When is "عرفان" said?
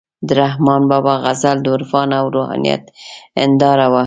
1.75-2.09